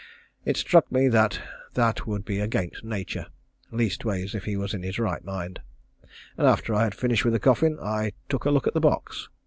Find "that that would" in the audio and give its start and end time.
1.09-2.25